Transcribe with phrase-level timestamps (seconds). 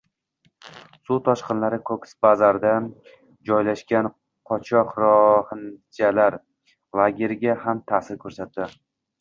[1.07, 2.71] Suv toshqinlari Koks-Bazarda
[3.51, 4.09] joylashgan
[4.53, 6.39] qochoq-rohinjalar
[7.03, 8.69] lageriga ham ta’sir ko‘rsatdi